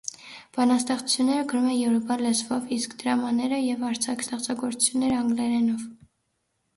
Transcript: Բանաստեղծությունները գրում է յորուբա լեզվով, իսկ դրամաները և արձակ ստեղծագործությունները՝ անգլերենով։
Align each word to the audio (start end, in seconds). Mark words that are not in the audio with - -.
Բանաստեղծությունները 0.57 1.41
գրում 1.49 1.67
է 1.73 1.75
յորուբա 1.75 2.15
լեզվով, 2.21 2.65
իսկ 2.77 2.95
դրամաները 3.03 3.59
և 3.65 3.83
արձակ 3.91 4.23
ստեղծագործությունները՝ 4.25 5.15
անգլերենով։ 5.25 5.85